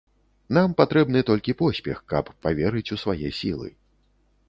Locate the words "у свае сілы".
2.97-3.67